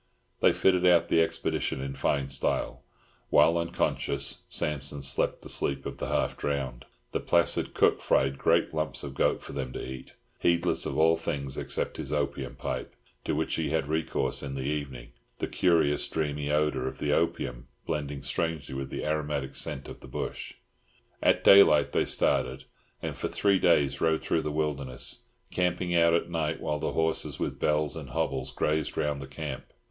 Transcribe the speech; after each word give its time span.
They 0.39 0.51
fitted 0.51 0.83
out 0.83 1.09
the 1.09 1.21
expedition 1.21 1.79
in 1.79 1.93
fine 1.93 2.27
style, 2.29 2.81
while 3.29 3.55
unconscious 3.59 4.41
Sampson 4.49 5.03
slept 5.03 5.43
the 5.43 5.47
sleep 5.47 5.85
of 5.85 5.99
the 5.99 6.07
half 6.07 6.35
drowned. 6.35 6.85
The 7.11 7.19
placid 7.19 7.65
Chinese 7.65 7.77
cook 7.77 8.01
fried 8.01 8.39
great 8.39 8.73
lumps 8.73 9.03
of 9.03 9.13
goat 9.13 9.43
for 9.43 9.53
them 9.53 9.71
to 9.73 9.79
eat, 9.85 10.15
heedless 10.39 10.87
of 10.87 10.97
all 10.97 11.17
things 11.17 11.55
except 11.55 11.97
his 11.97 12.11
opium 12.11 12.55
pipe, 12.55 12.95
to 13.25 13.35
which 13.35 13.53
he 13.57 13.69
had 13.69 13.85
recourse 13.87 14.41
in 14.41 14.55
the 14.55 14.63
evening, 14.63 15.11
the 15.37 15.45
curious 15.45 16.07
dreamy 16.07 16.49
odour 16.49 16.87
of 16.87 16.97
the 16.97 17.13
opium 17.13 17.67
blending 17.85 18.23
strangely 18.23 18.73
with 18.73 18.89
the 18.89 19.05
aromatic 19.05 19.55
scent 19.55 19.87
of 19.87 19.99
the 19.99 20.07
bush. 20.07 20.55
At 21.21 21.43
daylight 21.43 21.91
they 21.91 22.05
started, 22.05 22.63
and 23.03 23.15
for 23.15 23.27
three 23.27 23.59
days 23.59 24.01
rode 24.01 24.23
through 24.23 24.41
the 24.41 24.51
wilderness, 24.51 25.19
camping 25.51 25.95
out 25.95 26.15
at 26.15 26.27
night, 26.27 26.59
while 26.59 26.79
the 26.79 26.93
horses 26.93 27.37
with 27.37 27.59
bells 27.59 27.95
and 27.95 28.09
hobbles 28.09 28.49
grazed 28.49 28.97
round 28.97 29.21
the 29.21 29.27
camp. 29.27 29.65